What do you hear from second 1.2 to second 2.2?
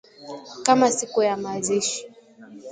ya mazishi